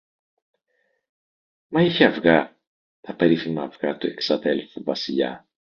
[1.67, 2.57] Μα είχε αυγά,
[3.01, 5.45] τα περίφημα αυγά του εξαδέλφου Βασιλιά.